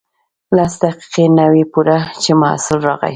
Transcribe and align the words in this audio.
لس 0.57 0.73
دقیقې 0.83 1.25
نه 1.37 1.45
وې 1.51 1.63
پوره 1.71 1.99
چې 2.21 2.31
محصل 2.41 2.77
راغی. 2.87 3.09